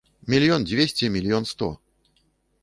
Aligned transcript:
Мільён 0.33 0.65
дзвесце, 0.69 1.09
мільён 1.17 1.47
сто! 1.51 1.69